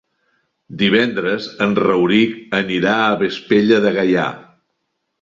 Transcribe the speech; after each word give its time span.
Divendres 0.79 1.51
en 1.67 1.77
Rauric 1.81 2.57
anirà 2.63 2.97
a 3.05 3.15
Vespella 3.23 3.83
de 3.89 3.97
Gaià. 4.01 4.29